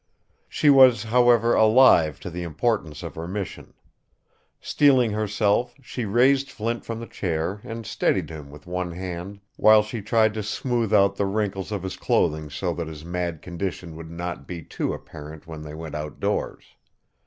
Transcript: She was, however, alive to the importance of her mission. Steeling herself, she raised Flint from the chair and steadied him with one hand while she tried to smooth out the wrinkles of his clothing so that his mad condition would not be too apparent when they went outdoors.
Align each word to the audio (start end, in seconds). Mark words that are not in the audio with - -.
She 0.49 0.71
was, 0.71 1.03
however, 1.03 1.53
alive 1.53 2.19
to 2.21 2.31
the 2.31 2.41
importance 2.41 3.03
of 3.03 3.13
her 3.13 3.27
mission. 3.27 3.75
Steeling 4.59 5.11
herself, 5.11 5.75
she 5.83 6.05
raised 6.05 6.49
Flint 6.49 6.83
from 6.83 6.99
the 6.99 7.05
chair 7.05 7.61
and 7.63 7.85
steadied 7.85 8.31
him 8.31 8.49
with 8.49 8.65
one 8.65 8.93
hand 8.93 9.41
while 9.57 9.83
she 9.83 10.01
tried 10.01 10.33
to 10.33 10.41
smooth 10.41 10.91
out 10.91 11.17
the 11.17 11.27
wrinkles 11.27 11.71
of 11.71 11.83
his 11.83 11.97
clothing 11.97 12.49
so 12.49 12.73
that 12.73 12.87
his 12.87 13.05
mad 13.05 13.43
condition 13.43 13.95
would 13.95 14.09
not 14.09 14.47
be 14.47 14.63
too 14.63 14.91
apparent 14.91 15.45
when 15.45 15.61
they 15.61 15.75
went 15.75 15.93
outdoors. 15.93 16.63